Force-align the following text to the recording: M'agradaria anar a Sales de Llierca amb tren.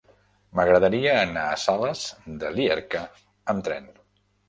M'agradaria 0.59 1.11
anar 1.19 1.45
a 1.51 1.61
Sales 1.65 2.03
de 2.43 2.53
Llierca 2.59 3.07
amb 3.57 3.71
tren. 3.73 3.91